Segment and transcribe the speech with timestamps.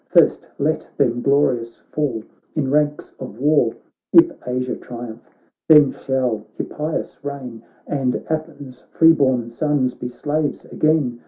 [0.09, 2.23] First let them glorious fall
[2.55, 3.75] in ranks of war!
[4.11, 5.21] If Asia triumph,
[5.69, 11.19] then shall Hippias reign, And Athens' free born sons be slaves again